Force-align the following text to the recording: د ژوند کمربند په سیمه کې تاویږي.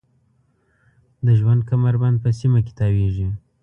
د 1.25 1.27
ژوند 1.39 1.61
کمربند 1.69 2.17
په 2.23 2.29
سیمه 2.39 2.59
کې 2.65 2.73
تاویږي. 2.79 3.27